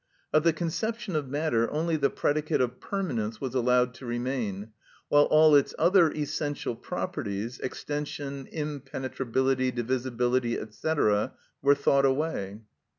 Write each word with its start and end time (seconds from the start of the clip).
Of 0.33 0.41
the 0.41 0.51
conception 0.51 1.15
of 1.15 1.29
matter, 1.29 1.69
only 1.69 1.95
the 1.95 2.09
predicate 2.09 2.59
of 2.59 2.79
permanence 2.79 3.39
was 3.39 3.53
allowed 3.53 3.93
to 3.93 4.05
remain, 4.07 4.71
while 5.09 5.25
all 5.25 5.53
its 5.53 5.75
other 5.77 6.11
essential 6.13 6.75
properties, 6.75 7.59
extension, 7.59 8.47
impenetrability, 8.51 9.69
divisibility, 9.69 10.55
&c., 10.71 10.93
were 11.61 11.75
thought 11.75 12.05
away. 12.05 12.61